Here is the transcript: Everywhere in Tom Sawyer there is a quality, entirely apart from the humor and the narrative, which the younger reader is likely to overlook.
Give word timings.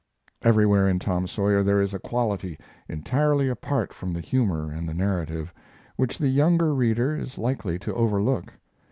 Everywhere 0.41 0.89
in 0.89 0.97
Tom 0.97 1.27
Sawyer 1.27 1.61
there 1.61 1.79
is 1.79 1.93
a 1.93 1.99
quality, 1.99 2.57
entirely 2.89 3.47
apart 3.49 3.93
from 3.93 4.13
the 4.13 4.19
humor 4.19 4.71
and 4.71 4.89
the 4.89 4.95
narrative, 4.95 5.53
which 5.95 6.17
the 6.17 6.29
younger 6.29 6.73
reader 6.73 7.15
is 7.15 7.37
likely 7.37 7.77
to 7.77 7.93
overlook. 7.93 8.51